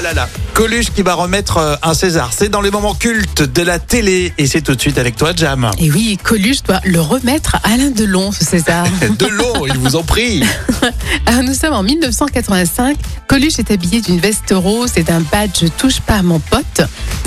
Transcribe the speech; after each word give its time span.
là 0.00 0.08
là 0.08 0.14
là. 0.14 0.28
Coluche 0.54 0.90
qui 0.94 1.02
va 1.02 1.14
remettre 1.14 1.56
euh, 1.58 1.76
un 1.82 1.94
César. 1.94 2.30
C'est 2.36 2.48
dans 2.48 2.60
les 2.60 2.70
moments 2.70 2.94
cultes 2.94 3.42
de 3.42 3.62
la 3.62 3.78
télé. 3.78 4.32
Et 4.38 4.46
c'est 4.46 4.60
tout 4.60 4.74
de 4.74 4.80
suite 4.80 4.98
avec 4.98 5.16
toi, 5.16 5.32
Jam. 5.34 5.70
Et 5.78 5.90
oui, 5.90 6.18
Coluche 6.22 6.62
doit 6.62 6.80
le 6.84 7.00
remettre 7.00 7.56
à 7.56 7.72
Alain 7.72 7.90
Delon, 7.90 8.32
ce 8.32 8.44
César. 8.44 8.86
De 9.18 9.26
l'eau, 9.26 9.66
ils 9.66 9.78
vous 9.78 9.96
en 9.96 10.02
prie. 10.02 10.42
Alors, 11.26 11.42
nous 11.42 11.54
sommes 11.54 11.74
en 11.74 11.82
1985. 11.82 12.96
Coluche 13.26 13.58
est 13.58 13.70
habillé 13.70 14.00
d'une 14.00 14.20
veste 14.20 14.52
rose 14.52 14.92
et 14.96 15.02
d'un 15.02 15.20
badge 15.20 15.64
Touche 15.76 16.00
pas 16.00 16.16
à 16.16 16.22
mon 16.22 16.40
pote. 16.40 16.82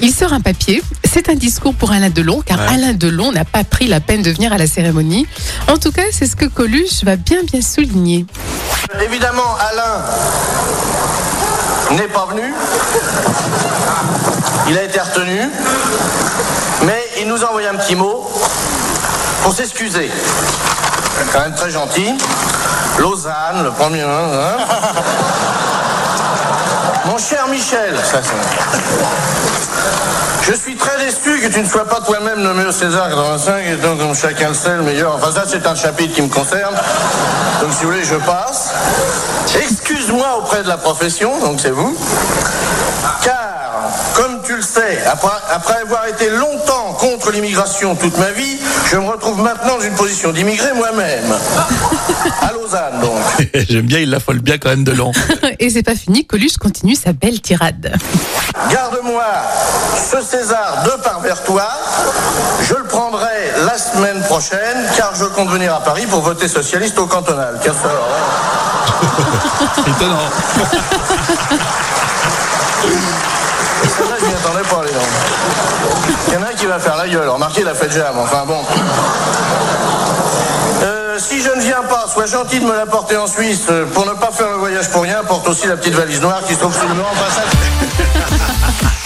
Il 0.00 0.12
sort 0.12 0.32
un 0.32 0.40
papier. 0.40 0.82
C'est 1.04 1.28
un 1.28 1.34
discours 1.34 1.74
pour 1.74 1.92
Alain 1.92 2.10
Delon, 2.10 2.42
car 2.44 2.58
Ouais. 2.58 2.74
Alain 2.74 2.92
Delon 2.92 3.30
n'a 3.32 3.44
pas 3.44 3.62
pris 3.62 3.86
la 3.86 4.00
peine 4.00 4.22
de 4.22 4.30
venir 4.30 4.52
à 4.52 4.58
la 4.58 4.66
cérémonie. 4.66 5.26
En 5.68 5.78
tout 5.78 5.92
cas, 5.92 6.02
c'est 6.10 6.26
ce 6.26 6.34
que 6.36 6.46
Coluche 6.46 7.04
va 7.04 7.16
bien 7.16 7.38
bien 7.50 7.60
souligner. 7.60 8.26
Évidemment, 9.04 9.54
Alain 9.70 10.04
n'est 11.92 12.08
pas 12.08 12.26
venu. 12.30 12.52
Il 14.68 14.76
a 14.78 14.82
été 14.82 15.00
retenu. 15.00 15.50
Mais 16.82 17.02
il 17.20 17.26
nous 17.28 17.42
a 17.44 17.48
envoyé 17.48 17.68
un 17.68 17.74
petit 17.74 17.96
mot 17.96 18.30
pour 19.42 19.52
s'excuser. 19.52 20.10
Quand 21.32 21.40
même 21.40 21.54
très 21.54 21.70
gentil. 21.70 22.14
Lausanne, 22.98 23.62
le 23.64 23.70
premier. 23.72 24.02
hein, 24.02 24.30
hein. 24.32 24.56
Mon 27.06 27.16
cher 27.18 27.46
Michel, 27.48 27.96
ça 28.04 28.20
c'est. 28.22 28.34
Je 30.42 30.52
suis 30.56 30.76
très 30.76 30.98
déçu 31.04 31.37
que 31.48 31.54
tu 31.54 31.60
ne 31.60 31.68
sois 31.68 31.86
pas 31.86 32.00
toi-même 32.00 32.42
nommé 32.42 32.64
au 32.64 32.72
César 32.72 33.08
85 33.08 33.64
et 33.66 33.76
donc 33.76 33.98
comme 33.98 34.14
chacun 34.14 34.48
le 34.48 34.54
sait 34.54 34.76
le 34.76 34.82
meilleur. 34.82 35.14
Enfin 35.14 35.32
ça 35.32 35.44
c'est 35.46 35.66
un 35.66 35.74
chapitre 35.74 36.14
qui 36.14 36.22
me 36.22 36.28
concerne. 36.28 36.74
Donc 37.60 37.72
si 37.72 37.84
vous 37.84 37.90
voulez 37.90 38.04
je 38.04 38.16
passe. 38.16 38.70
Excuse-moi 39.56 40.26
auprès 40.38 40.62
de 40.62 40.68
la 40.68 40.76
profession, 40.76 41.38
donc 41.40 41.58
c'est 41.60 41.70
vous. 41.70 41.96
Car, 43.22 43.90
comme 44.14 44.40
tu 44.44 44.56
le 44.56 44.62
sais, 44.62 44.98
après, 45.10 45.28
après 45.50 45.80
avoir 45.80 46.06
été 46.06 46.28
longtemps 46.30 46.92
contre 46.98 47.30
l'immigration 47.30 47.94
toute 47.94 48.18
ma 48.18 48.30
vie, 48.30 48.58
je 48.90 48.96
me 48.96 49.06
retrouve 49.08 49.40
maintenant 49.40 49.78
dans 49.78 49.84
une 49.84 49.94
position 49.94 50.32
d'immigré 50.32 50.72
moi-même. 50.74 51.34
À 52.42 52.52
Lausanne 52.52 53.00
donc. 53.00 53.48
J'aime 53.68 53.86
bien, 53.86 54.00
il 54.00 54.10
l'affole 54.10 54.40
bien 54.40 54.58
quand 54.58 54.68
même 54.68 54.84
de 54.84 54.92
long. 54.92 55.12
Et 55.58 55.70
c'est 55.70 55.82
pas 55.82 55.94
fini, 55.94 56.26
Coluche 56.26 56.58
continue 56.58 56.94
sa 56.94 57.12
belle 57.12 57.40
tirade. 57.40 57.94
Garde-moi 58.70 59.24
ce 59.98 60.22
César 60.22 60.84
de 60.84 60.90
par 61.02 61.20
vers 61.20 61.42
toi. 61.42 61.64
Je 62.62 62.74
le 62.74 62.84
prendrai 62.84 63.52
la 63.66 63.76
semaine 63.76 64.22
prochaine 64.22 64.86
car 64.96 65.14
je 65.14 65.24
compte 65.24 65.50
venir 65.50 65.74
à 65.74 65.80
Paris 65.80 66.06
pour 66.06 66.20
voter 66.22 66.48
socialiste 66.48 66.98
au 66.98 67.06
cantonal. 67.06 67.58
Qu'est-ce 67.62 67.74
que 67.82 67.82
ça, 67.82 67.90
alors 67.90 68.08
Étonnant. 69.86 70.18
Celle-là, 73.96 74.16
je 74.20 74.26
m'y 74.26 74.34
attendais 74.34 74.68
pas, 74.68 74.82
les 74.86 74.92
gens. 74.92 75.08
Il 76.28 76.34
y 76.34 76.36
en 76.36 76.42
a 76.42 76.46
un 76.46 76.54
qui 76.54 76.66
va 76.66 76.78
faire 76.78 76.96
la 76.96 77.08
gueule. 77.08 77.28
Remarquez, 77.28 77.60
il 77.62 77.68
a 77.68 77.74
fait 77.74 77.90
jam. 77.90 78.14
Enfin 78.18 78.44
bon. 78.46 78.60
Euh, 80.82 81.18
si 81.18 81.42
je 81.42 81.50
ne 81.50 81.60
viens 81.60 81.82
pas, 81.88 82.06
sois 82.12 82.26
gentil 82.26 82.60
de 82.60 82.64
me 82.64 82.76
l'apporter 82.76 83.16
en 83.16 83.26
Suisse. 83.26 83.62
Euh, 83.70 83.86
Pour 83.86 84.06
ne 84.06 84.12
pas 84.12 84.30
faire 84.32 84.48
le 84.50 84.56
voyage 84.56 84.88
pour 84.90 85.02
rien, 85.02 85.22
porte 85.26 85.48
aussi 85.48 85.66
la 85.66 85.76
petite 85.76 85.94
valise 85.94 86.20
noire 86.20 86.42
qui 86.46 86.54
se 86.54 86.60
trouve 86.60 86.74
sous 86.74 86.86
le 86.88 86.94
mur 86.94 87.04
en 87.10 87.16
passage. 87.16 87.44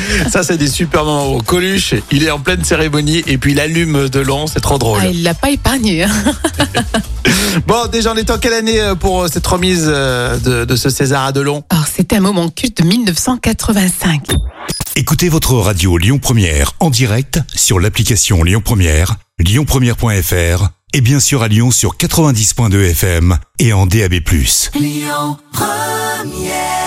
Ça, 0.30 0.42
c'est 0.42 0.56
des 0.56 0.68
super 0.68 1.04
moments. 1.04 1.38
Coluche, 1.40 1.94
il 2.10 2.24
est 2.24 2.30
en 2.30 2.38
pleine 2.38 2.64
cérémonie 2.64 3.22
et 3.26 3.38
puis 3.38 3.52
il 3.52 3.60
allume 3.60 4.08
de 4.08 4.20
long. 4.20 4.46
C'est 4.46 4.60
trop 4.60 4.78
drôle. 4.78 5.00
Ah, 5.02 5.08
il 5.08 5.22
l'a 5.22 5.34
pas 5.34 5.50
épargné. 5.50 6.04
hein. 6.04 6.10
Bon, 7.66 7.86
déjà, 7.90 8.12
on 8.12 8.16
est 8.16 8.30
en 8.30 8.38
quelle 8.38 8.52
année 8.52 8.80
euh, 8.80 8.94
pour 8.94 9.22
euh, 9.22 9.28
cette 9.32 9.46
remise 9.46 9.86
euh, 9.88 10.38
de, 10.38 10.64
de 10.64 10.76
ce 10.76 10.90
César 10.90 11.24
à 11.24 11.32
Delon? 11.32 11.64
Alors, 11.70 11.86
c'était 11.86 12.16
un 12.16 12.20
moment 12.20 12.48
culte 12.50 12.82
de 12.82 12.86
1985. 12.86 14.28
Écoutez 14.94 15.28
votre 15.28 15.54
radio 15.54 15.96
Lyon 15.98 16.18
Première 16.18 16.72
en 16.80 16.90
direct 16.90 17.40
sur 17.54 17.80
l'application 17.80 18.42
Lyon 18.42 18.62
Première, 18.64 19.16
lyonpremière.fr 19.38 20.68
et 20.92 21.00
bien 21.00 21.20
sûr 21.20 21.42
à 21.42 21.48
Lyon 21.48 21.70
sur 21.70 21.96
90.2 21.96 22.90
FM 22.90 23.38
et 23.58 23.72
en 23.72 23.86
DAB+. 23.86 24.14
Lyon 24.74 25.36
Première 25.52 26.85